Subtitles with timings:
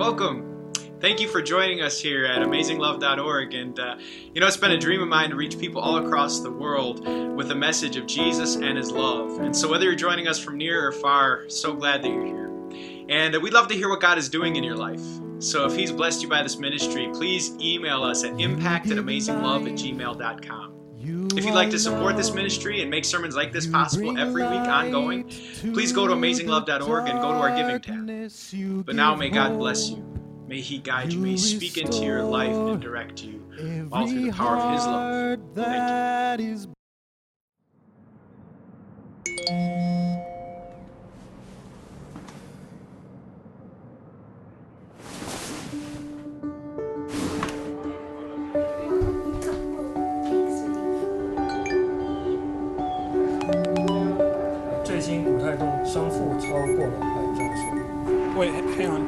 [0.00, 0.72] Welcome.
[0.98, 3.52] Thank you for joining us here at AmazingLove.org.
[3.52, 3.96] And, uh,
[4.32, 7.06] you know, it's been a dream of mine to reach people all across the world
[7.36, 9.40] with a message of Jesus and His love.
[9.40, 13.06] And so, whether you're joining us from near or far, so glad that you're here.
[13.10, 15.04] And uh, we'd love to hear what God is doing in your life.
[15.38, 19.70] So, if He's blessed you by this ministry, please email us at impact at amazinglove
[19.70, 20.79] at gmail.com.
[21.02, 24.52] If you'd like to support this ministry and make sermons like this possible every week
[24.52, 25.24] ongoing,
[25.72, 28.84] please go to amazinglove.org and go to our giving tab.
[28.84, 30.04] But now may God bless you.
[30.46, 31.20] May He guide you.
[31.20, 34.86] May He speak into your life and direct you all through the power of His
[34.86, 35.38] love.
[35.54, 36.40] Thank
[39.48, 40.09] you.
[55.00, 57.40] 新古太动商负超过了百分之。
[58.36, 59.00] Wait, hang.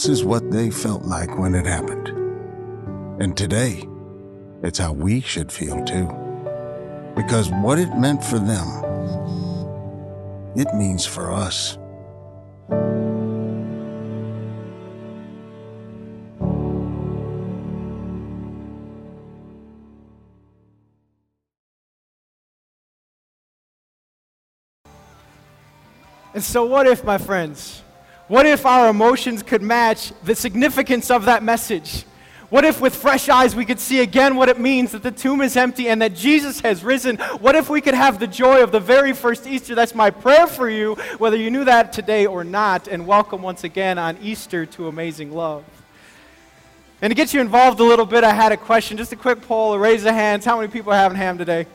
[0.00, 2.08] This is what they felt like when it happened.
[3.20, 3.86] And today,
[4.62, 6.06] it's how we should feel too.
[7.14, 8.66] Because what it meant for them,
[10.56, 11.76] it means for us.
[26.32, 27.82] And so, what if, my friends?
[28.30, 32.04] What if our emotions could match the significance of that message?
[32.48, 35.40] What if, with fresh eyes, we could see again what it means that the tomb
[35.40, 37.16] is empty and that Jesus has risen?
[37.40, 39.74] What if we could have the joy of the very first Easter?
[39.74, 42.86] That's my prayer for you, whether you knew that today or not.
[42.86, 45.64] And welcome once again on Easter to Amazing Love.
[47.02, 48.96] And to get you involved a little bit, I had a question.
[48.96, 50.44] Just a quick poll, a raise of hands.
[50.44, 51.66] How many people are having ham today?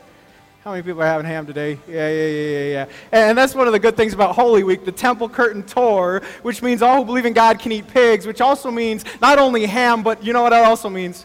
[0.66, 1.78] How many people are having ham today?
[1.86, 2.86] Yeah, yeah, yeah, yeah, yeah.
[3.12, 4.84] And that's one of the good things about Holy Week.
[4.84, 8.40] The temple curtain tore, which means all who believe in God can eat pigs, which
[8.40, 11.24] also means not only ham, but you know what that also means?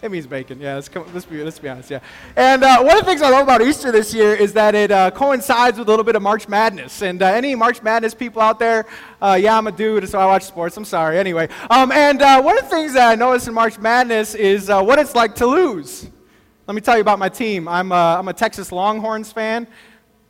[0.00, 0.60] It means bacon.
[0.60, 1.90] Yeah, let's, come, let's, be, let's be honest.
[1.90, 1.98] Yeah.
[2.36, 4.92] And uh, one of the things I love about Easter this year is that it
[4.92, 7.02] uh, coincides with a little bit of March Madness.
[7.02, 8.86] And uh, any March Madness people out there?
[9.20, 10.76] Uh, yeah, I'm a dude, so I watch sports.
[10.76, 11.18] I'm sorry.
[11.18, 11.48] Anyway.
[11.68, 14.80] Um, and uh, one of the things that I noticed in March Madness is uh,
[14.80, 16.08] what it's like to lose.
[16.72, 17.68] Let me tell you about my team.
[17.68, 19.66] I'm a, I'm a Texas Longhorns fan,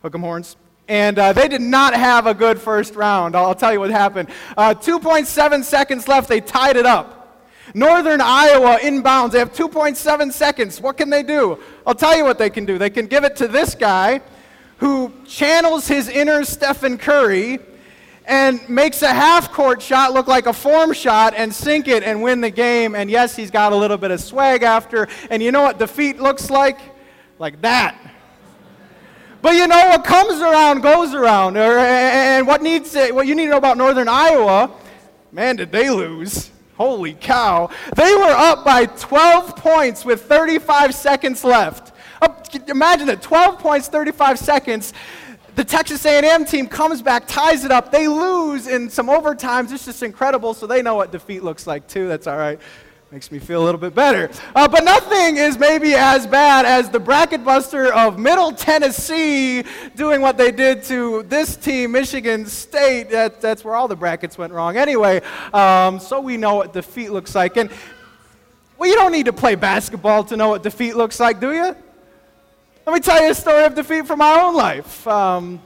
[0.02, 0.56] hook 'em horns.
[0.88, 3.36] And uh, they did not have a good first round.
[3.36, 4.28] I'll, I'll tell you what happened.
[4.56, 7.46] Uh, 2.7 seconds left, they tied it up.
[7.74, 9.30] Northern Iowa inbounds.
[9.30, 10.80] They have 2.7 seconds.
[10.80, 11.60] What can they do?
[11.86, 12.76] I'll tell you what they can do.
[12.76, 14.20] They can give it to this guy
[14.78, 17.60] who channels his inner Stephen Curry
[18.26, 22.22] and makes a half court shot look like a form shot and sink it and
[22.22, 22.94] win the game.
[22.94, 25.08] And yes, he's got a little bit of swag after.
[25.30, 26.78] And you know what defeat looks like?
[27.38, 27.98] Like that.
[29.40, 31.56] But you know what comes around goes around.
[31.56, 34.70] And what needs to, what you need to know about Northern Iowa,
[35.32, 36.50] man, did they lose?
[36.76, 37.70] Holy cow.
[37.96, 41.92] They were up by 12 points with 35 seconds left.
[42.68, 44.92] Imagine that 12 points, 35 seconds.
[45.54, 47.92] The Texas A&M team comes back, ties it up.
[47.92, 49.70] They lose in some overtimes.
[49.70, 50.54] It's just incredible.
[50.54, 52.08] So they know what defeat looks like too.
[52.08, 52.58] That's all right.
[53.10, 54.30] Makes me feel a little bit better.
[54.54, 59.64] Uh, but nothing is maybe as bad as the bracket buster of Middle Tennessee
[59.94, 63.10] doing what they did to this team, Michigan State.
[63.10, 64.78] That, that's where all the brackets went wrong.
[64.78, 65.20] Anyway,
[65.52, 67.58] um, so we know what defeat looks like.
[67.58, 67.68] And
[68.78, 71.76] well, you don't need to play basketball to know what defeat looks like, do you?
[72.84, 75.06] Let me tell you a story of defeat from my own life.
[75.06, 75.60] Um,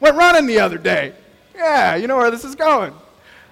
[0.00, 1.14] went running the other day.
[1.54, 2.92] Yeah, you know where this is going.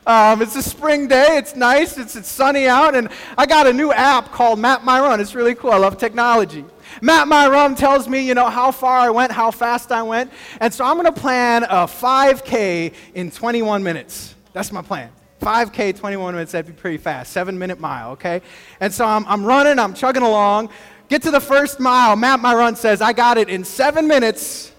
[0.07, 1.39] Um, it's a spring day.
[1.39, 1.97] It's nice.
[1.97, 2.95] It's, it's sunny out.
[2.95, 5.19] And I got a new app called Map My Run.
[5.19, 5.71] It's really cool.
[5.71, 6.63] I love technology.
[7.01, 10.31] Map My Run tells me, you know, how far I went, how fast I went.
[10.61, 14.35] And so I'm going to plan a 5K in 21 minutes.
[14.53, 15.11] That's my plan.
[15.41, 17.33] 5K, 21 minutes, that'd be pretty fast.
[17.33, 18.43] Seven minute mile, okay?
[18.81, 20.71] And so I'm, I'm running, I'm chugging along.
[21.09, 22.17] Get to the first mile.
[22.17, 24.73] Map My Run says I got it in seven minutes,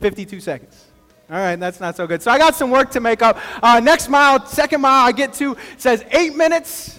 [0.00, 0.86] 52 seconds.
[1.28, 2.22] All right, that's not so good.
[2.22, 3.38] So I got some work to make up.
[3.62, 6.98] Uh, next mile, second mile I get to says eight minutes,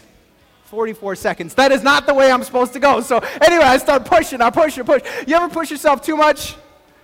[0.65, 1.53] 44 seconds.
[1.56, 3.01] That is not the way I'm supposed to go.
[3.01, 4.42] So anyway, I start pushing.
[4.42, 5.01] I push and push.
[5.27, 6.56] You ever push yourself too much?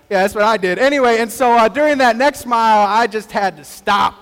[0.10, 0.80] Yeah, that's what I did.
[0.80, 4.16] Anyway, and so uh, during that next mile, I just had to stop.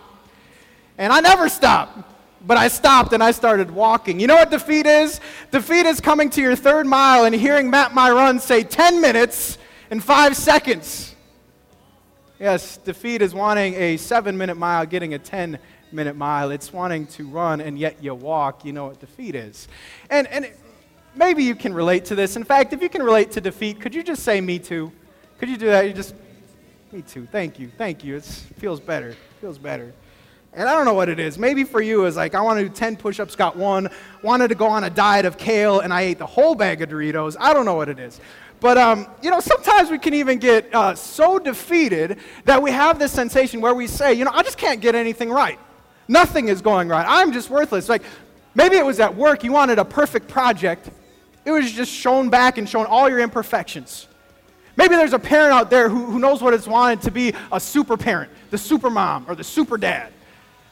[0.98, 2.15] And I never stop.
[2.46, 4.20] But I stopped and I started walking.
[4.20, 5.20] You know what defeat is?
[5.52, 9.58] Defeat is coming to your third mile and hearing Map My Run say 10 minutes
[9.90, 11.16] and 5 seconds.
[12.40, 15.58] Yes, defeat is wanting a 7 minute mile, getting a 10
[15.92, 16.52] minute mile.
[16.52, 18.64] It's wanting to run and yet you walk.
[18.64, 19.68] You know what defeat is.
[20.10, 20.52] And, and
[21.16, 22.36] maybe you can relate to this.
[22.36, 24.92] In fact, if you can relate to defeat, could you just say me too?
[25.40, 25.88] Could you do that?
[25.88, 26.14] You just,
[26.92, 27.26] me too.
[27.26, 27.72] Thank you.
[27.78, 28.18] Thank you.
[28.18, 29.16] It feels better.
[29.42, 29.94] feels better.
[30.56, 31.38] And I don't know what it is.
[31.38, 33.90] Maybe for you is like I want to do 10 push-ups, got one.
[34.22, 36.90] Wanted to go on a diet of kale, and I ate the whole bag of
[36.90, 37.36] Doritos.
[37.40, 38.22] I don't know what it is.
[38.62, 42.98] But, um, you know, sometimes we can even get uh, so defeated that we have
[42.98, 45.60] this sensation where we say, you know, I just can't get anything right.
[46.08, 47.06] Nothing is going right.
[47.08, 47.90] I'm just worthless.
[47.90, 48.04] Like,
[48.54, 49.44] maybe it was at work.
[49.44, 50.90] You wanted a perfect project.
[51.44, 54.08] It was just shown back and shown all your imperfections.
[54.78, 57.60] Maybe there's a parent out there who, who knows what it's wanted to be a
[57.60, 60.12] super parent, the super mom, or the super dad.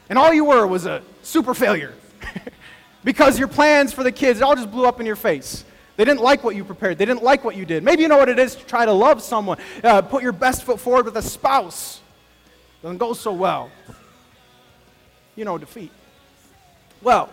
[0.08, 1.94] And all you were was a super failure.
[3.04, 5.64] because your plans for the kids it all just blew up in your face.
[5.96, 6.98] They didn't like what you prepared.
[6.98, 7.84] They didn't like what you did.
[7.84, 10.64] Maybe you know what it is to try to love someone, uh, put your best
[10.64, 12.00] foot forward with a spouse.
[12.82, 13.70] Doesn't go so well.
[15.36, 15.92] You know, defeat.
[17.00, 17.30] Well,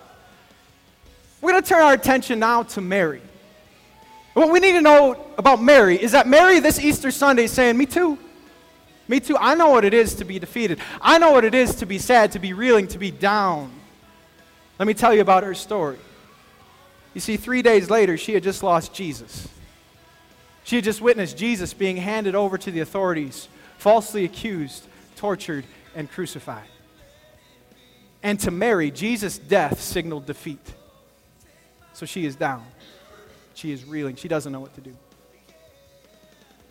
[1.40, 3.22] we're going to turn our attention now to Mary.
[4.34, 7.78] What we need to know about Mary is that Mary this Easter Sunday is saying,
[7.78, 8.18] Me too.
[9.08, 9.38] Me too.
[9.38, 10.80] I know what it is to be defeated.
[11.02, 13.72] I know what it is to be sad, to be reeling, to be down.
[14.80, 15.98] Let me tell you about her story.
[17.14, 19.48] You see, three days later, she had just lost Jesus.
[20.64, 24.86] She had just witnessed Jesus being handed over to the authorities, falsely accused,
[25.18, 25.66] tortured,
[25.96, 26.68] and crucified.
[28.24, 30.74] And to Mary, Jesus' death signaled defeat.
[31.94, 32.66] So she is down.
[33.56, 34.16] She is reeling.
[34.16, 34.96] She doesn't know what to do.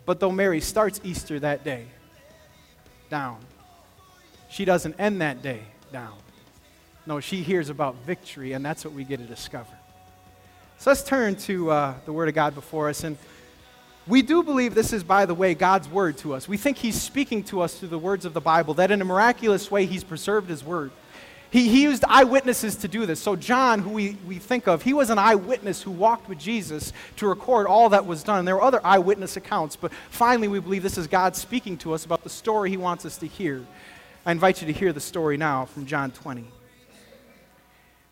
[0.05, 1.85] But though Mary starts Easter that day,
[3.11, 3.37] down.
[4.49, 5.61] She doesn't end that day
[5.93, 6.17] down.
[7.05, 9.69] No, she hears about victory, and that's what we get to discover.
[10.79, 13.03] So let's turn to uh, the Word of God before us.
[13.03, 13.17] And
[14.07, 16.47] we do believe this is, by the way, God's Word to us.
[16.47, 19.05] We think He's speaking to us through the words of the Bible, that in a
[19.05, 20.91] miraculous way, He's preserved His Word.
[21.51, 23.21] He, he used eyewitnesses to do this.
[23.21, 26.93] So, John, who we, we think of, he was an eyewitness who walked with Jesus
[27.17, 28.39] to record all that was done.
[28.39, 31.93] And there were other eyewitness accounts, but finally, we believe this is God speaking to
[31.93, 33.65] us about the story he wants us to hear.
[34.25, 36.45] I invite you to hear the story now from John 20.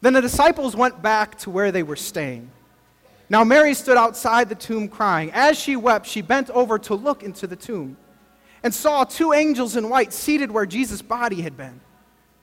[0.02, 2.52] Then the disciples went back to where they were staying.
[3.30, 5.32] Now, Mary stood outside the tomb crying.
[5.32, 7.96] As she wept, she bent over to look into the tomb
[8.64, 11.80] and saw two angels in white seated where Jesus' body had been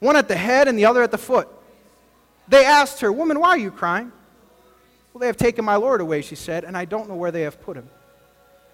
[0.00, 1.48] one at the head and the other at the foot.
[2.48, 4.12] They asked her, Woman, why are you crying?
[5.12, 7.42] Well, they have taken my Lord away, she said, and I don't know where they
[7.42, 7.88] have put him.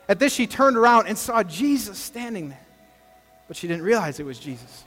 [0.09, 2.67] At this, she turned around and saw Jesus standing there,
[3.47, 4.85] but she didn't realize it was Jesus.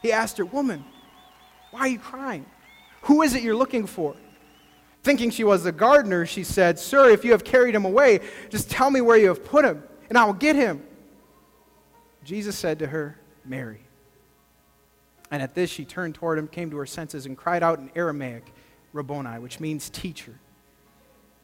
[0.00, 0.84] He asked her, Woman,
[1.70, 2.46] why are you crying?
[3.02, 4.16] Who is it you're looking for?
[5.02, 8.20] Thinking she was the gardener, she said, Sir, if you have carried him away,
[8.50, 10.82] just tell me where you have put him, and I will get him.
[12.24, 13.80] Jesus said to her, Mary.
[15.32, 17.90] And at this, she turned toward him, came to her senses, and cried out in
[17.96, 18.44] Aramaic,
[18.92, 20.34] Rabboni, which means teacher.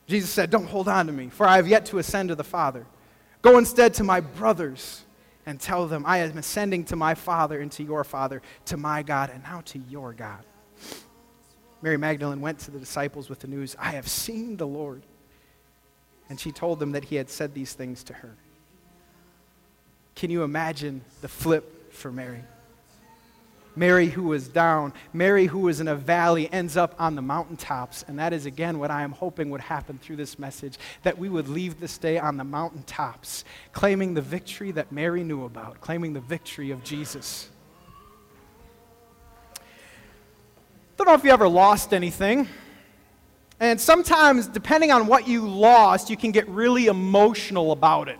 [0.06, 2.44] Jesus said, Don't hold on to me, for I have yet to ascend to the
[2.44, 2.84] Father.
[3.40, 5.04] Go instead to my brothers
[5.46, 9.02] and tell them, I am ascending to my Father and to your Father, to my
[9.02, 10.44] God, and now to your God.
[11.80, 15.02] Mary Magdalene went to the disciples with the news, I have seen the Lord.
[16.28, 18.36] And she told them that he had said these things to her.
[20.14, 22.42] Can you imagine the flip for Mary?
[23.78, 28.04] Mary, who was down, Mary, who was in a valley, ends up on the mountaintops.
[28.08, 31.28] And that is, again, what I am hoping would happen through this message that we
[31.28, 36.12] would leave this day on the mountaintops, claiming the victory that Mary knew about, claiming
[36.12, 37.48] the victory of Jesus.
[40.96, 42.48] Don't know if you ever lost anything.
[43.60, 48.18] And sometimes, depending on what you lost, you can get really emotional about it.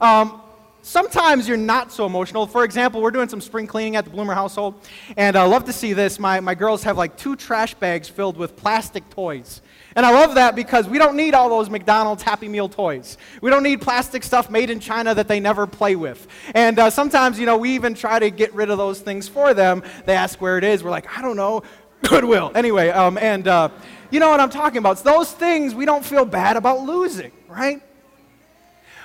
[0.00, 0.41] Um,
[0.84, 2.44] Sometimes you're not so emotional.
[2.44, 4.74] For example, we're doing some spring cleaning at the Bloomer household,
[5.16, 6.18] and I love to see this.
[6.18, 9.62] My, my girls have like two trash bags filled with plastic toys.
[9.94, 13.16] And I love that because we don't need all those McDonald's Happy Meal toys.
[13.40, 16.26] We don't need plastic stuff made in China that they never play with.
[16.52, 19.54] And uh, sometimes, you know, we even try to get rid of those things for
[19.54, 19.84] them.
[20.04, 20.82] They ask where it is.
[20.82, 21.62] We're like, I don't know.
[22.02, 22.50] Goodwill.
[22.56, 23.68] Anyway, um, and uh,
[24.10, 24.92] you know what I'm talking about.
[24.92, 27.80] It's those things we don't feel bad about losing, right?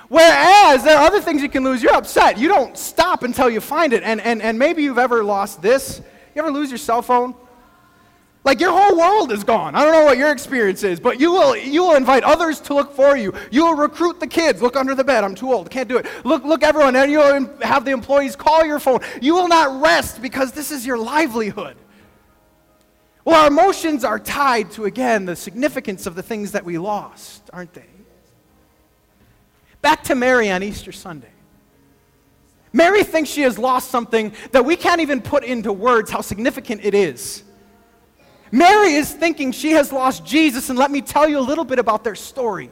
[0.08, 1.82] Whereas there are other things you can lose.
[1.82, 2.38] You're upset.
[2.38, 4.02] You don't stop until you find it.
[4.02, 6.00] And, and, and maybe you've ever lost this.
[6.34, 7.34] You ever lose your cell phone?
[8.44, 9.74] Like your whole world is gone.
[9.74, 12.74] I don't know what your experience is, but you will, you will invite others to
[12.74, 13.34] look for you.
[13.50, 14.62] You will recruit the kids.
[14.62, 15.24] Look under the bed.
[15.24, 15.70] I'm too old.
[15.70, 16.06] Can't do it.
[16.24, 16.96] Look, look everyone.
[16.96, 19.00] And you'll have the employees call your phone.
[19.20, 21.76] You will not rest because this is your livelihood.
[23.26, 27.50] Well, our emotions are tied to, again, the significance of the things that we lost,
[27.52, 27.97] aren't they?
[29.82, 31.30] Back to Mary on Easter Sunday.
[32.72, 36.84] Mary thinks she has lost something that we can't even put into words how significant
[36.84, 37.42] it is.
[38.50, 41.78] Mary is thinking she has lost Jesus, and let me tell you a little bit
[41.78, 42.70] about their story.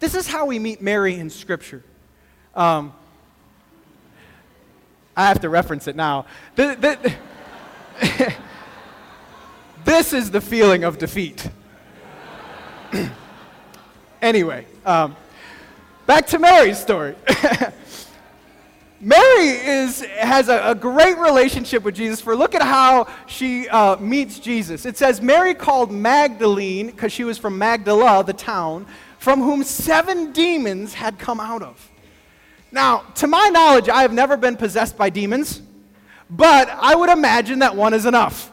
[0.00, 1.82] This is how we meet Mary in Scripture.
[2.54, 2.92] Um,
[5.16, 6.26] I have to reference it now.
[6.56, 7.14] The,
[8.00, 8.34] the,
[9.84, 11.48] this is the feeling of defeat.
[14.22, 15.16] anyway, um,
[16.06, 17.14] back to Mary's story.
[19.00, 22.20] Mary is, has a, a, great relationship with Jesus.
[22.20, 24.86] For look at how she uh, meets Jesus.
[24.86, 28.86] It says Mary called Magdalene, because she was from Magdala, the town,
[29.18, 31.90] from whom seven demons had come out of.
[32.72, 35.60] Now, to my knowledge, I have never been possessed by demons,
[36.30, 38.50] but I would imagine that one is enough.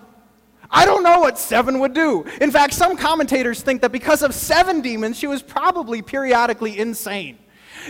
[0.70, 2.26] I don't know what seven would do.
[2.42, 7.38] In fact, some commentators think that because of seven demons, she was probably periodically insane.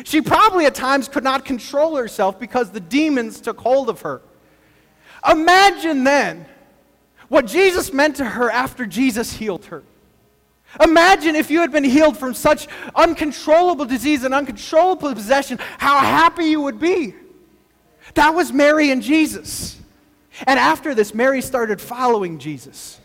[0.04, 4.22] She probably at times could not control herself because the demons took hold of her.
[5.30, 6.46] Imagine then
[7.30, 9.84] what Jesus meant to her after Jesus healed her.
[10.82, 16.46] Imagine if you had been healed from such uncontrollable disease and uncontrollable possession, how happy
[16.46, 17.14] you would be.
[18.16, 19.80] That was Mary and Jesus.
[20.48, 23.00] And after this, Mary started following Jesus.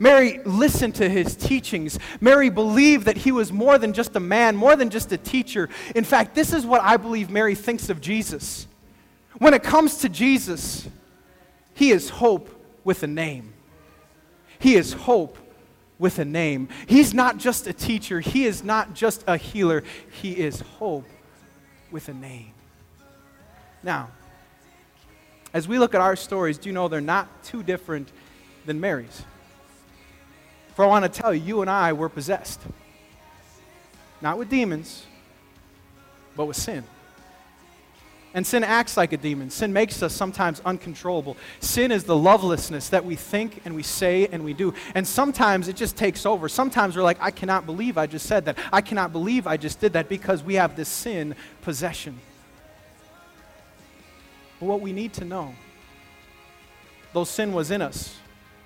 [0.00, 1.98] Mary listened to his teachings.
[2.20, 5.68] Mary believed that he was more than just a man, more than just a teacher.
[5.94, 8.66] In fact, this is what I believe Mary thinks of Jesus.
[9.38, 10.88] When it comes to Jesus,
[11.74, 12.48] he is hope
[12.82, 13.52] with a name.
[14.58, 15.36] He is hope
[15.98, 16.70] with a name.
[16.86, 21.06] He's not just a teacher, he is not just a healer, he is hope
[21.90, 22.52] with a name.
[23.82, 24.08] Now,
[25.52, 28.10] as we look at our stories, do you know they're not too different
[28.64, 29.24] than Mary's?
[30.80, 32.58] For I want to tell you, you and I were possessed.
[34.22, 35.04] Not with demons,
[36.34, 36.84] but with sin.
[38.32, 39.50] And sin acts like a demon.
[39.50, 41.36] Sin makes us sometimes uncontrollable.
[41.60, 44.72] Sin is the lovelessness that we think and we say and we do.
[44.94, 46.48] And sometimes it just takes over.
[46.48, 48.56] Sometimes we're like, I cannot believe I just said that.
[48.72, 52.18] I cannot believe I just did that because we have this sin possession.
[54.58, 55.54] But what we need to know,
[57.12, 58.16] though sin was in us,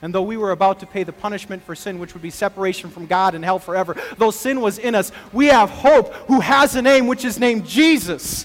[0.04, 2.90] and though we were about to pay the punishment for sin, which would be separation
[2.90, 6.76] from God and hell forever, though sin was in us, we have hope who has
[6.76, 8.44] a name which is named Jesus.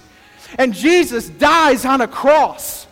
[0.58, 2.88] And Jesus dies on a cross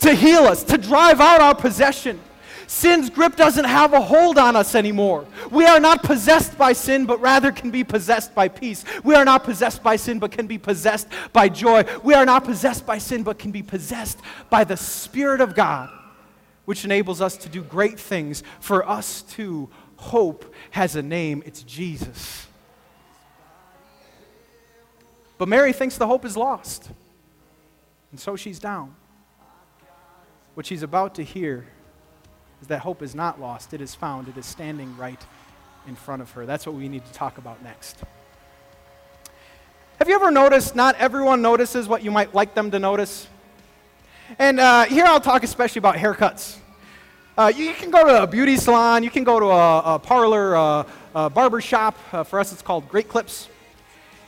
[0.00, 2.20] to heal us, to drive out our possession.
[2.66, 5.24] Sin's grip doesn't have a hold on us anymore.
[5.50, 8.84] We are not possessed by sin, but rather can be possessed by peace.
[9.02, 11.86] We are not possessed by sin, but can be possessed by joy.
[12.02, 14.18] We are not possessed by sin, but can be possessed
[14.50, 15.88] by the Spirit of God
[16.64, 18.42] which enables us to do great things.
[18.60, 22.46] For us too, hope has a name it's Jesus.
[25.38, 26.90] But Mary thinks the hope is lost,
[28.12, 28.94] and so she's down.
[30.54, 31.66] What she's about to hear
[32.60, 35.20] is that hope is not lost, it is found, it is standing right
[35.88, 36.46] in front of her.
[36.46, 37.98] That's what we need to talk about next.
[39.98, 43.26] Have you ever noticed not everyone notices what you might like them to notice?
[44.38, 46.56] And uh, here I'll talk especially about haircuts.
[47.36, 50.56] Uh, you can go to a beauty salon, you can go to a, a parlor,
[50.56, 50.84] uh,
[51.14, 51.96] a barber shop.
[52.12, 53.48] Uh, for us, it's called Great Clips.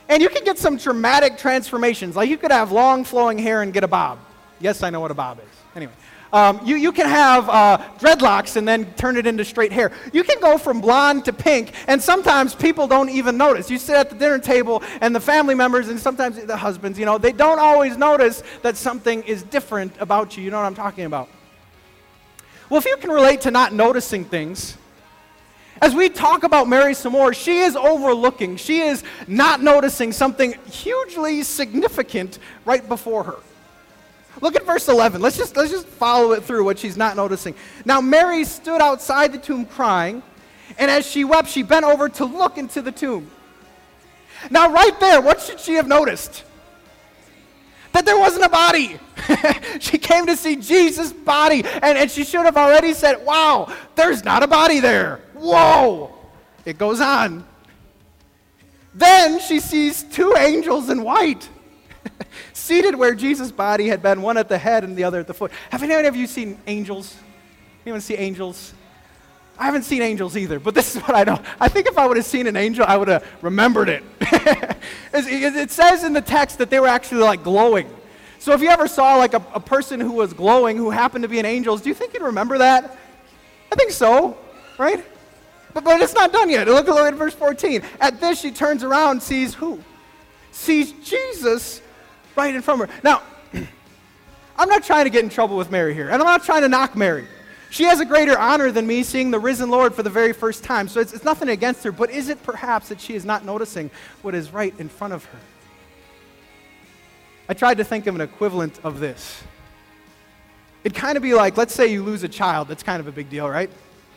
[0.09, 2.15] And you can get some dramatic transformations.
[2.15, 4.19] Like you could have long flowing hair and get a bob.
[4.59, 5.45] Yes, I know what a bob is.
[5.75, 5.93] Anyway.
[6.33, 9.91] Um, you, you can have uh, dreadlocks and then turn it into straight hair.
[10.11, 13.69] You can go from blonde to pink, and sometimes people don't even notice.
[13.69, 17.05] You sit at the dinner table, and the family members, and sometimes the husbands, you
[17.05, 20.43] know, they don't always notice that something is different about you.
[20.43, 21.29] You know what I'm talking about?
[22.69, 24.77] Well, if you can relate to not noticing things,
[25.81, 30.53] as we talk about Mary some more, she is overlooking, she is not noticing something
[30.69, 33.35] hugely significant right before her.
[34.41, 35.21] Look at verse 11.
[35.21, 37.55] Let's just, let's just follow it through what she's not noticing.
[37.85, 40.21] Now, Mary stood outside the tomb crying,
[40.77, 43.29] and as she wept, she bent over to look into the tomb.
[44.49, 46.43] Now, right there, what should she have noticed?
[47.93, 48.99] That there wasn't a body.
[49.79, 54.25] she came to see Jesus' body, and, and she should have already said, Wow, there's
[54.25, 55.21] not a body there.
[55.33, 56.13] Whoa!
[56.65, 57.45] It goes on.
[58.93, 61.47] Then she sees two angels in white
[62.53, 65.33] seated where Jesus' body had been, one at the head and the other at the
[65.33, 65.51] foot.
[65.71, 67.15] Have any of you seen angels?
[67.85, 68.73] Anyone see angels?
[69.57, 71.41] I haven't seen angels either, but this is what I know.
[71.59, 74.03] I think if I would have seen an angel, I would have remembered it.
[75.13, 77.89] It- says in the text that they were actually like glowing.
[78.39, 81.27] So if you ever saw like a, a person who was glowing who happened to
[81.27, 82.97] be an angel, do you think you'd remember that?
[83.71, 84.37] I think so,
[84.77, 85.03] right?
[85.73, 86.67] But, but it's not done yet.
[86.67, 87.81] Look, look at verse 14.
[87.99, 89.81] At this, she turns around, sees who?
[90.51, 91.81] Sees Jesus
[92.35, 92.95] right in front of her.
[93.03, 93.21] Now,
[94.57, 96.69] I'm not trying to get in trouble with Mary here, and I'm not trying to
[96.69, 97.27] knock Mary.
[97.69, 100.63] She has a greater honor than me seeing the risen Lord for the very first
[100.63, 103.43] time, so it's, it's nothing against her, but is it perhaps that she is not
[103.43, 105.39] noticing what is right in front of her?
[107.47, 109.43] I tried to think of an equivalent of this.
[110.83, 112.67] It'd kind of be like, let's say you lose a child.
[112.67, 113.69] That's kind of a big deal, right?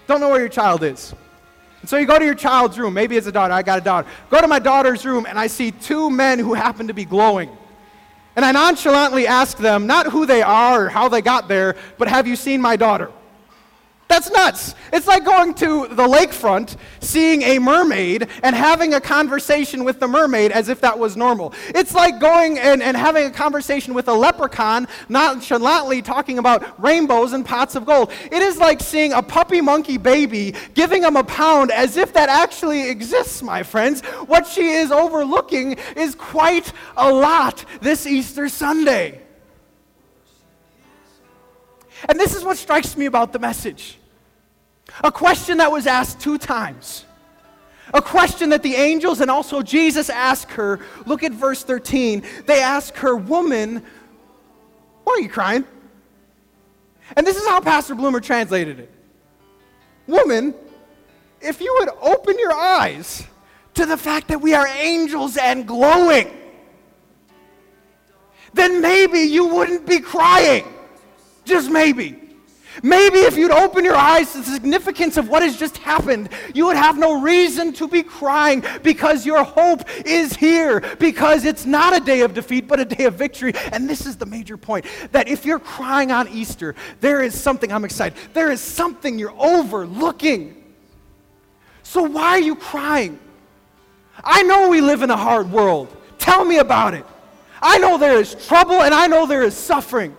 [0.07, 1.15] Don't know where your child is.
[1.81, 2.95] And so you go to your child's room.
[2.95, 3.55] Maybe it's a daughter.
[3.55, 4.09] I got a daughter.
[4.31, 7.51] Go to my daughter's room, and I see two men who happen to be glowing.
[8.39, 12.07] And I nonchalantly ask them, not who they are or how they got there, but
[12.07, 13.11] have you seen my daughter?
[14.09, 14.75] That's nuts.
[14.91, 20.09] It's like going to the lakefront, seeing a mermaid, and having a conversation with the
[20.09, 21.53] mermaid as if that was normal.
[21.69, 27.35] It's like going and, and having a conversation with a leprechaun, nonchalantly talking about rainbows
[27.35, 28.11] and pots of gold.
[28.33, 32.31] It is like seeing a puppy monkey baby, giving him a pound as if that
[32.31, 34.01] actually exists, my friends.
[34.27, 39.21] What she is overlooking is quite a lot this Easter Sunday.
[42.09, 43.98] And this is what strikes me about the message.
[45.05, 47.05] A question that was asked two times.
[47.95, 50.81] A question that the angels and also Jesus ask her.
[51.07, 52.23] Look at verse 13.
[52.47, 53.83] They ask her, Woman,
[55.05, 55.65] why are you crying?
[57.17, 58.93] And this is how Pastor Bloomer translated it
[60.07, 60.55] Woman,
[61.41, 63.27] if you would open your eyes
[63.75, 66.35] to the fact that we are angels and glowing,
[68.53, 70.65] then maybe you wouldn't be crying.
[71.45, 72.28] Just maybe.
[72.83, 76.67] Maybe if you'd open your eyes to the significance of what has just happened, you
[76.67, 81.97] would have no reason to be crying because your hope is here, because it's not
[81.97, 83.53] a day of defeat, but a day of victory.
[83.73, 87.73] And this is the major point that if you're crying on Easter, there is something,
[87.73, 90.55] I'm excited, there is something you're overlooking.
[91.83, 93.19] So why are you crying?
[94.23, 95.95] I know we live in a hard world.
[96.19, 97.07] Tell me about it.
[97.61, 100.17] I know there is trouble and I know there is suffering.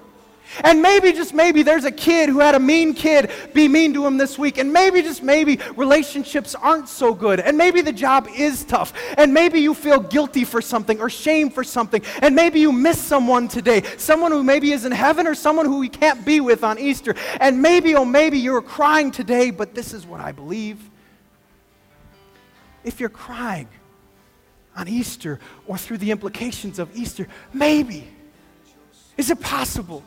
[0.64, 4.06] And maybe, just maybe, there's a kid who had a mean kid be mean to
[4.06, 4.58] him this week.
[4.58, 7.40] And maybe, just maybe, relationships aren't so good.
[7.40, 8.94] And maybe the job is tough.
[9.18, 12.02] And maybe you feel guilty for something or shame for something.
[12.22, 13.84] And maybe you miss someone today.
[13.98, 17.16] Someone who maybe is in heaven or someone who we can't be with on Easter.
[17.40, 20.78] And maybe, oh, maybe you're crying today, but this is what I believe.
[22.84, 23.68] If you're crying
[24.76, 28.08] on Easter or through the implications of Easter, maybe,
[29.18, 30.04] is it possible?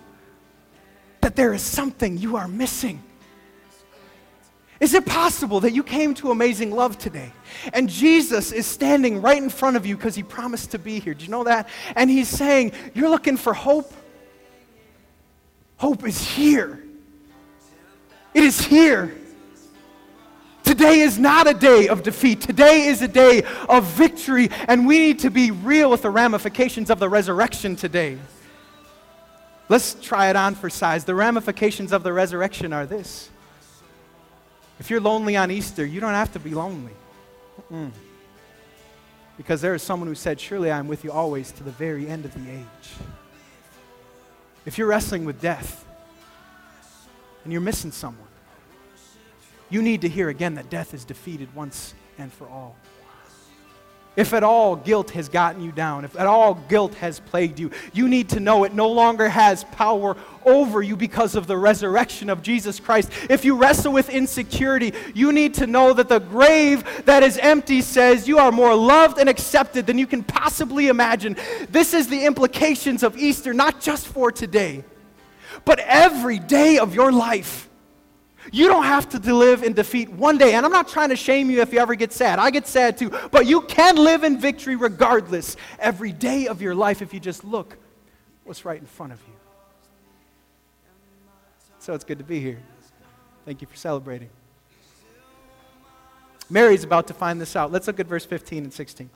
[1.23, 3.03] That there is something you are missing?
[4.81, 7.33] Is it possible that you came to amazing love today
[7.73, 11.15] and Jesus is standing right in front of you because he promised to be here?
[11.15, 11.69] Do you know that?
[11.95, 13.93] And he's saying, You're looking for hope?
[15.77, 16.83] Hope is here.
[18.35, 19.15] It is here.
[20.65, 22.41] Today is not a day of defeat.
[22.41, 26.89] Today is a day of victory, and we need to be real with the ramifications
[26.89, 28.17] of the resurrection today.
[29.73, 31.07] Let's try it on for size.
[31.07, 33.31] The ramifications of the resurrection are this.
[34.79, 36.93] If you're lonely on Easter, you don't have to be lonely.
[37.73, 37.91] Mm-mm.
[39.39, 42.07] Because there is someone who said, Surely I am with you always to the very
[42.07, 42.91] end of the age.
[44.67, 45.87] If you're wrestling with death
[47.45, 48.29] and you're missing someone,
[49.71, 52.77] you need to hear again that death is defeated once and for all.
[54.15, 57.71] If at all guilt has gotten you down, if at all guilt has plagued you,
[57.95, 62.29] you need to know it no longer has power over you because of the resurrection
[62.29, 63.11] of Jesus Christ.
[63.31, 67.81] If you wrestle with insecurity, you need to know that the grave that is empty
[67.81, 71.35] says you are more loved and accepted than you can possibly imagine.
[71.71, 74.85] This is the implications of Easter, not just for today,
[75.65, 77.71] but every day of your life.
[78.51, 80.55] You don't have to live in defeat one day.
[80.55, 82.39] And I'm not trying to shame you if you ever get sad.
[82.39, 83.11] I get sad too.
[83.31, 87.45] But you can live in victory regardless every day of your life if you just
[87.45, 87.77] look
[88.45, 89.35] what's right in front of you.
[91.79, 92.61] So it's good to be here.
[93.45, 94.31] Thank you for celebrating.
[96.49, 97.73] Mary's about to find this out.
[97.73, 99.09] Let's look at verse 15 and 16.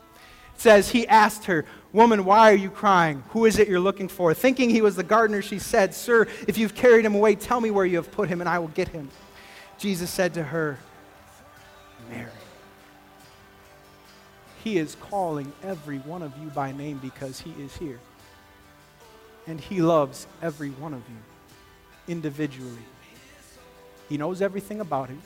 [0.57, 3.23] Says, He asked her, Woman, why are you crying?
[3.31, 4.35] Who is it you're looking for?
[4.35, 7.71] Thinking he was the gardener, she said, Sir, if you've carried him away, tell me
[7.71, 9.09] where you have put him, and I will get him.
[9.79, 10.79] Jesus said to her,
[12.11, 12.31] Mary.
[14.67, 18.01] He is calling every one of you by name because He is here.
[19.47, 22.85] And He loves every one of you individually.
[24.09, 25.23] He knows everything about you,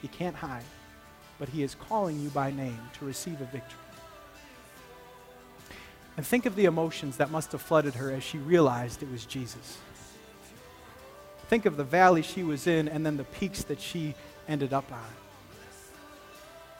[0.00, 0.64] He can't hide,
[1.38, 3.78] but He is calling you by name to receive a victory.
[6.16, 9.24] And think of the emotions that must have flooded her as she realized it was
[9.24, 9.78] Jesus.
[11.48, 14.14] Think of the valley she was in and then the peaks that she
[14.48, 14.98] ended up on.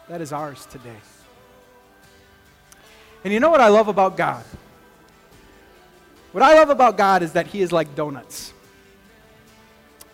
[0.09, 0.97] That is ours today.
[3.25, 4.45] And you know what I love about God?
[6.33, 8.53] What I love about God is that He is like donuts.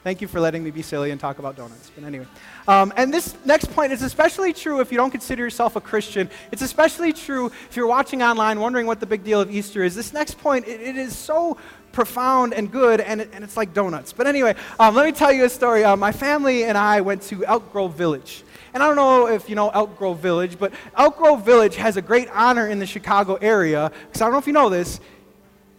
[0.09, 1.91] Thank you for letting me be silly and talk about donuts.
[1.95, 2.25] But anyway.
[2.67, 6.31] Um, and this next point is especially true if you don't consider yourself a Christian.
[6.51, 9.95] It's especially true if you're watching online wondering what the big deal of Easter is.
[9.95, 11.59] This next point, it, it is so
[11.93, 14.15] profound and good, and, it, and it's like donuts.
[14.15, 15.85] But anyway, um, let me tell you a story.
[15.85, 18.45] Uh, my family and I went to Elk Grove Village.
[18.73, 21.99] And I don't know if you know Elk Grove Village, but Elk Grove Village has
[21.99, 25.01] a great honor in the Chicago area, because I don't know if you know this,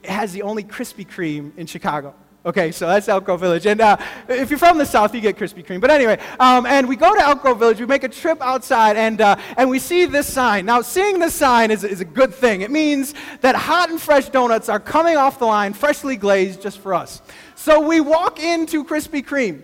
[0.04, 2.13] it has the only Krispy Kreme in Chicago.
[2.45, 3.65] Okay, so that's Elk Grove Village.
[3.65, 3.97] And uh,
[4.30, 5.82] if you're from the South, you get Krispy Kreme.
[5.82, 8.95] But anyway, um, and we go to Elk Grove Village, we make a trip outside,
[8.95, 10.65] and, uh, and we see this sign.
[10.65, 12.62] Now, seeing this sign is, is a good thing.
[12.62, 16.80] It means that hot and fresh donuts are coming off the line, freshly glazed, just
[16.80, 17.21] for us.
[17.56, 19.62] So we walk into Krispy Kreme.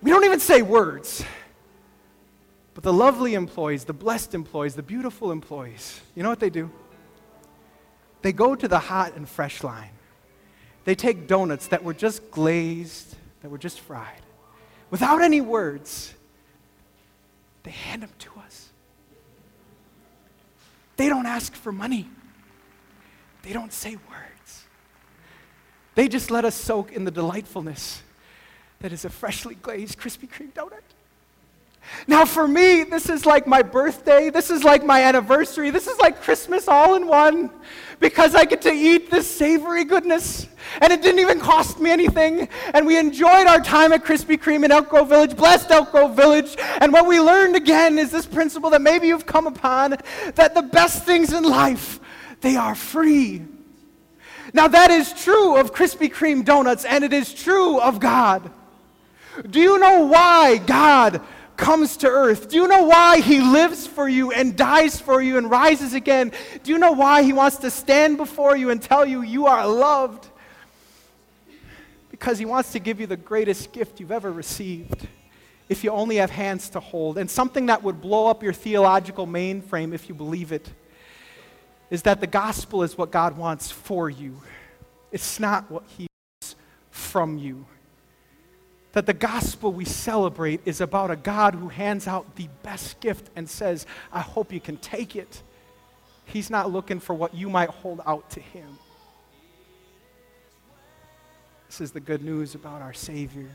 [0.00, 1.22] We don't even say words.
[2.72, 6.70] But the lovely employees, the blessed employees, the beautiful employees, you know what they do?
[8.22, 9.90] They go to the hot and fresh line
[10.84, 14.22] they take donuts that were just glazed, that were just fried,
[14.90, 16.14] without any words,
[17.62, 18.70] they hand them to us.
[20.96, 22.08] They don't ask for money,
[23.42, 24.64] they don't say words.
[25.94, 28.02] They just let us soak in the delightfulness
[28.80, 30.80] that is a freshly glazed Krispy Kreme donut.
[32.06, 34.30] Now, for me, this is like my birthday.
[34.30, 35.70] This is like my anniversary.
[35.70, 37.50] This is like Christmas all in one
[38.00, 40.48] because I get to eat this savory goodness.
[40.80, 42.48] And it didn't even cost me anything.
[42.74, 46.16] And we enjoyed our time at Krispy Kreme in Elk Grove Village, blessed Elk Grove
[46.16, 46.56] Village.
[46.80, 49.96] And what we learned again is this principle that maybe you've come upon
[50.34, 52.00] that the best things in life,
[52.40, 53.42] they are free.
[54.52, 58.50] Now, that is true of Krispy Kreme donuts, and it is true of God.
[59.48, 61.20] Do you know why God
[61.60, 62.48] comes to earth?
[62.48, 66.32] Do you know why he lives for you and dies for you and rises again?
[66.64, 69.68] Do you know why he wants to stand before you and tell you you are
[69.68, 70.26] loved?
[72.10, 75.06] Because he wants to give you the greatest gift you've ever received
[75.68, 77.18] if you only have hands to hold.
[77.18, 80.68] And something that would blow up your theological mainframe if you believe it
[81.90, 84.40] is that the gospel is what God wants for you,
[85.12, 86.06] it's not what he
[86.40, 86.56] wants
[86.90, 87.66] from you
[88.92, 93.30] that the gospel we celebrate is about a God who hands out the best gift
[93.36, 95.42] and says, I hope you can take it.
[96.24, 98.78] He's not looking for what you might hold out to him.
[101.68, 103.48] This is the good news about our Savior.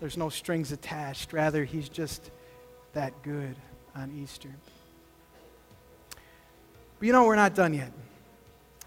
[0.00, 1.32] There's no strings attached.
[1.32, 2.30] Rather, He's just
[2.94, 3.54] that good
[3.94, 4.50] on Easter.
[6.98, 7.92] But you know, we're not done yet.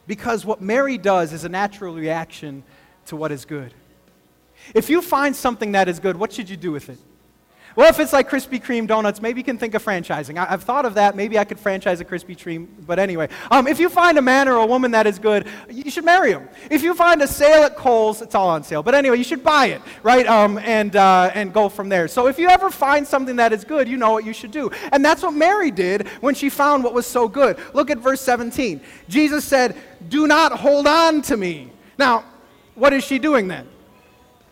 [0.06, 2.64] Because what Mary does is a natural reaction
[3.06, 3.74] to what is good.
[4.74, 7.00] If you find something that is good, what should you do with it?
[7.78, 10.36] Well, if it's like Krispy Kreme donuts, maybe you can think of franchising.
[10.36, 11.16] I, have thought of that.
[11.16, 12.68] Maybe I could franchise a Krispy Kreme.
[12.88, 15.92] But anyway, um, if you find a man or a woman that is good, you
[15.92, 16.50] should marry them.
[16.72, 18.82] If you find a sale at Kohl's, it's all on sale.
[18.82, 20.26] But anyway, you should buy it, right?
[20.26, 22.08] Um, and, uh, and go from there.
[22.08, 24.72] So if you ever find something that is good, you know what you should do.
[24.92, 27.60] And that's what Mary did when she found what was so good.
[27.76, 28.82] Look at verse 17.
[29.08, 29.78] Jesus said,
[30.10, 31.72] Do not hold on to me.
[32.00, 32.26] Now,
[32.74, 33.68] what is she doing then?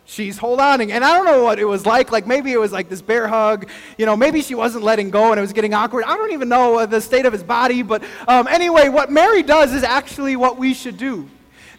[0.05, 0.81] She's holding on.
[0.81, 2.11] And I don't know what it was like.
[2.11, 3.69] Like maybe it was like this bear hug.
[3.97, 6.05] You know, maybe she wasn't letting go and it was getting awkward.
[6.05, 7.81] I don't even know the state of his body.
[7.81, 11.29] But um, anyway, what Mary does is actually what we should do.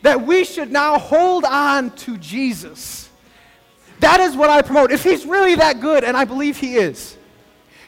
[0.02, 3.08] That we should now hold on to Jesus.
[4.00, 4.92] That is what I promote.
[4.92, 7.16] If he's really that good, and I believe he is,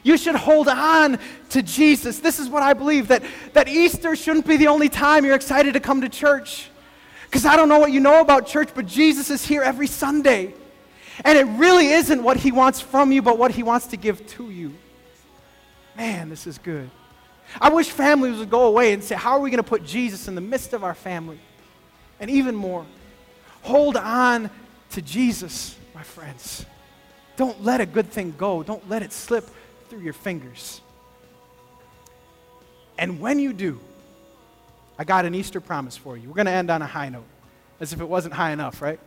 [0.01, 2.19] you should hold on to Jesus.
[2.19, 3.23] This is what I believe that,
[3.53, 6.69] that Easter shouldn't be the only time you're excited to come to church.
[7.29, 10.53] Because I don't know what you know about church, but Jesus is here every Sunday.
[11.23, 14.25] And it really isn't what he wants from you, but what he wants to give
[14.29, 14.73] to you.
[15.95, 16.89] Man, this is good.
[17.59, 20.27] I wish families would go away and say, How are we going to put Jesus
[20.27, 21.39] in the midst of our family?
[22.19, 22.85] And even more,
[23.61, 24.49] hold on
[24.91, 26.65] to Jesus, my friends.
[27.37, 29.49] Don't let a good thing go, don't let it slip
[29.87, 30.81] through your fingers.
[32.97, 33.79] And when you do,
[34.99, 36.27] I got an Easter promise for you.
[36.27, 37.23] We're going to end on a high note,
[37.79, 38.99] as if it wasn't high enough, right?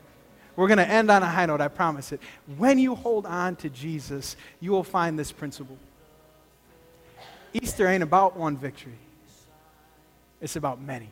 [0.56, 2.20] We're going to end on a high note, I promise it.
[2.56, 5.76] When you hold on to Jesus, you will find this principle.
[7.52, 8.96] Easter ain't about one victory,
[10.40, 11.10] it's about many.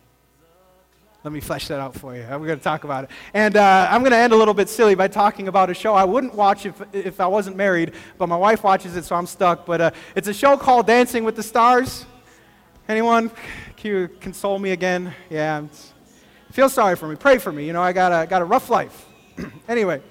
[1.23, 2.23] Let me flesh that out for you.
[2.23, 3.11] We're going to talk about it.
[3.35, 5.93] And uh, I'm going to end a little bit silly by talking about a show
[5.93, 9.27] I wouldn't watch if, if I wasn't married, but my wife watches it, so I'm
[9.27, 9.66] stuck.
[9.66, 12.07] But uh, it's a show called Dancing with the Stars.
[12.90, 13.31] Anyone?
[13.76, 15.14] Can you console me again?
[15.31, 15.64] Yeah.
[16.50, 17.14] Feel sorry for me.
[17.14, 17.64] Pray for me.
[17.64, 19.07] You know, I got a, got a rough life.
[19.68, 20.03] anyway,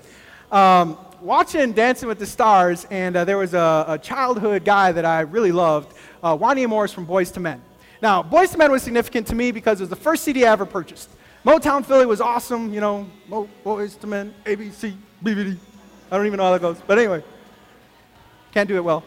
[0.49, 5.03] um, watching Dancing with the Stars, and uh, there was a, a, childhood guy that
[5.03, 7.61] I really loved, uh, Wanya Morris from Boyz II Men.
[8.01, 10.51] Now, Boyz II Men was significant to me because it was the first CD I
[10.53, 11.09] ever purchased.
[11.43, 15.57] Motown Philly was awesome, you know, Mo- Boyz II Men, ABC, BBD.
[16.09, 16.77] I don't even know how that goes.
[16.87, 17.25] But anyway,
[18.53, 19.03] can't do it well.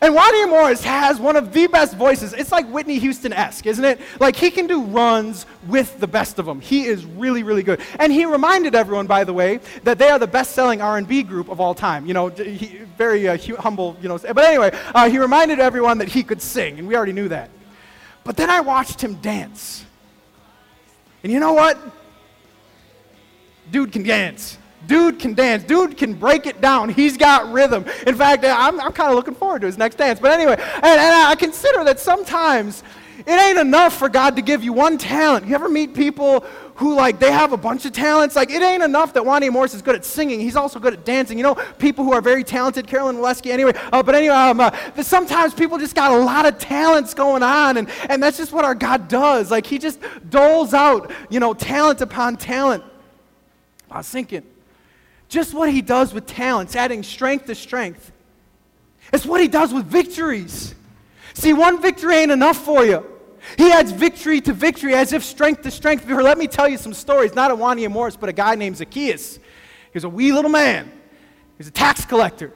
[0.00, 2.34] And Wanya Morris has one of the best voices.
[2.34, 3.98] It's like Whitney Houston-esque, isn't it?
[4.20, 6.60] Like he can do runs with the best of them.
[6.60, 7.80] He is really, really good.
[7.98, 11.60] And he reminded everyone, by the way, that they are the best-selling R&B group of
[11.60, 12.06] all time.
[12.06, 14.18] You know, he, very uh, humble, you know.
[14.18, 17.48] But anyway, uh, he reminded everyone that he could sing, and we already knew that.
[18.22, 19.84] But then I watched him dance.
[21.22, 21.78] And you know what?
[23.70, 24.58] Dude can dance.
[24.86, 25.64] Dude can dance.
[25.64, 26.88] Dude can break it down.
[26.88, 27.84] He's got rhythm.
[28.06, 30.20] In fact, I'm, I'm kind of looking forward to his next dance.
[30.20, 32.82] But anyway, and, and I consider that sometimes
[33.20, 35.46] it ain't enough for God to give you one talent.
[35.46, 36.44] You ever meet people
[36.74, 38.36] who like they have a bunch of talents.
[38.36, 40.38] Like it ain't enough that Wanya Morris is good at singing.
[40.38, 41.38] He's also good at dancing.
[41.38, 43.50] You know, people who are very talented, Carolyn Walensky.
[43.50, 44.70] Anyway, uh, but anyway, um, uh,
[45.02, 48.64] sometimes people just got a lot of talents going on, and and that's just what
[48.64, 49.50] our God does.
[49.50, 52.84] Like He just doles out, you know, talent upon talent.
[53.90, 54.42] I was thinking,
[55.28, 58.12] just what He does with talents, adding strength to strength.
[59.12, 60.74] It's what He does with victories.
[61.34, 63.04] See, one victory ain't enough for you.
[63.56, 66.08] He adds victory to victory as if strength to strength.
[66.08, 69.36] Let me tell you some stories, not of Wanya Morris, but a guy named Zacchaeus.
[69.36, 69.42] He
[69.94, 70.86] was a wee little man.
[70.86, 72.52] He was a tax collector.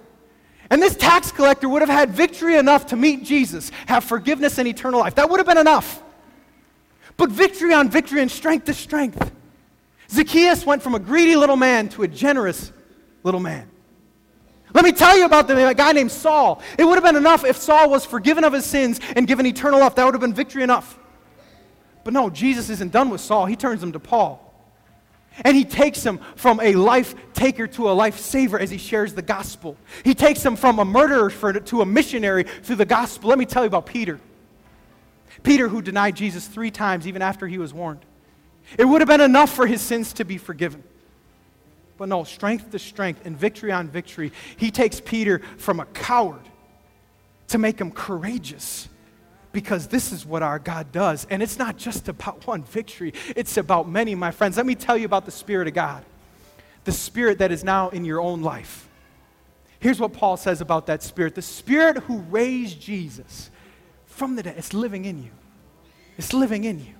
[0.68, 4.66] And this tax collector would have had victory enough to meet Jesus, have forgiveness and
[4.66, 5.14] eternal life.
[5.16, 6.02] That would have been enough.
[7.16, 9.33] But victory on victory and strength to strength.
[10.11, 12.73] Zacchaeus went from a greedy little man to a generous
[13.23, 13.70] little man.
[14.73, 16.62] Let me tell you about the guy named Saul.
[16.79, 19.81] It would have been enough if Saul was forgiven of his sins and given eternal
[19.81, 19.94] life.
[19.94, 20.99] That would have been victory enough.
[22.05, 23.46] But no, Jesus isn't done with Saul.
[23.46, 24.46] He turns him to Paul.
[25.44, 29.14] And he takes him from a life taker to a life saver as he shares
[29.14, 29.77] the gospel.
[30.05, 33.31] He takes him from a murderer to a missionary through the gospel.
[33.31, 34.20] Let me tell you about Peter.
[35.42, 38.05] Peter, who denied Jesus three times even after he was warned.
[38.78, 40.83] It would have been enough for his sins to be forgiven.
[41.96, 44.33] But no, strength to strength and victory on victory.
[44.56, 46.48] He takes Peter from a coward
[47.48, 48.88] to make him courageous
[49.52, 51.26] because this is what our God does.
[51.28, 54.56] And it's not just about one victory, it's about many, my friends.
[54.56, 56.04] Let me tell you about the Spirit of God,
[56.85, 58.88] the Spirit that is now in your own life.
[59.80, 63.50] Here's what Paul says about that Spirit the Spirit who raised Jesus
[64.06, 65.30] from the dead, it's living in you.
[66.18, 66.94] It's living in you.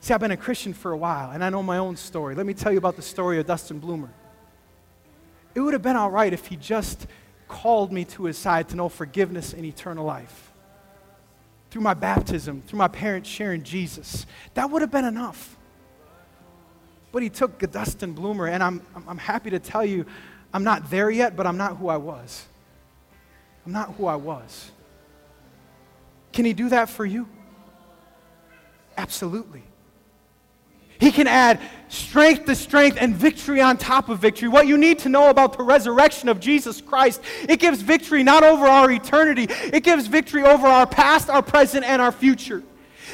[0.00, 2.34] See, I've been a Christian for a while, and I know my own story.
[2.34, 4.10] Let me tell you about the story of Dustin Bloomer.
[5.54, 7.06] It would have been all right if he just
[7.48, 10.52] called me to his side to know forgiveness and eternal life.
[11.70, 14.24] Through my baptism, through my parents sharing Jesus.
[14.54, 15.56] That would have been enough.
[17.12, 20.06] But he took Dustin Bloomer, and I'm, I'm happy to tell you,
[20.54, 22.46] I'm not there yet, but I'm not who I was.
[23.66, 24.70] I'm not who I was.
[26.32, 27.28] Can he do that for you?
[28.96, 29.62] Absolutely.
[31.00, 34.48] He can add strength to strength and victory on top of victory.
[34.48, 38.44] What you need to know about the resurrection of Jesus Christ, it gives victory not
[38.44, 42.62] over our eternity, it gives victory over our past, our present, and our future.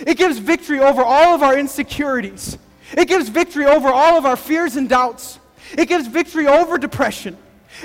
[0.06, 2.58] It gives victory over all of our insecurities.
[2.92, 5.38] It gives victory over all of our fears and doubts.
[5.76, 7.38] It gives victory over depression.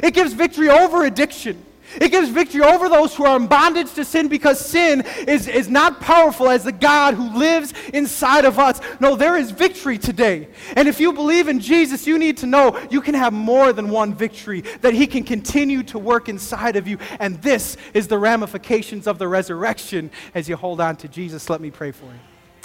[0.03, 1.63] It gives victory over addiction.
[1.99, 5.69] It gives victory over those who are in bondage to sin because sin is, is
[5.69, 8.79] not powerful as the God who lives inside of us.
[8.99, 10.47] No, there is victory today.
[10.75, 13.89] And if you believe in Jesus, you need to know you can have more than
[13.89, 16.97] one victory, that He can continue to work inside of you.
[17.19, 21.49] And this is the ramifications of the resurrection as you hold on to Jesus.
[21.49, 22.19] Let me pray for you.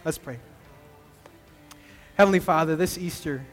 [0.04, 0.38] Let's pray.
[2.16, 3.44] Heavenly Father, this Easter,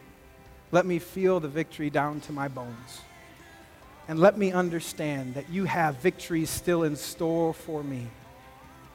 [0.72, 3.02] let me feel the victory down to my bones.
[4.08, 8.08] And let me understand that you have victories still in store for me.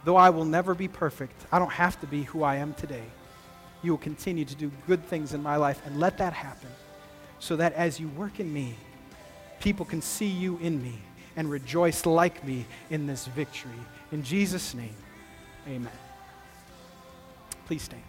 [0.05, 3.05] Though I will never be perfect, I don't have to be who I am today.
[3.83, 6.71] You will continue to do good things in my life, and let that happen
[7.39, 8.75] so that as you work in me,
[9.61, 10.99] people can see you in me
[11.37, 13.71] and rejoice like me in this victory.
[14.11, 14.97] In Jesus' name,
[15.69, 15.93] amen.
[17.67, 18.08] Please stand.